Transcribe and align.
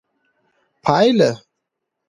پايله 0.83 1.29